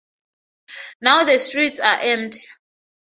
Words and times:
Now 0.99 1.25
the 1.25 1.37
streets 1.37 1.79
are 1.79 1.99
empty. 2.01 2.39